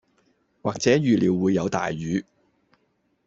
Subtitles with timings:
[0.63, 2.25] 或者預料會有大雨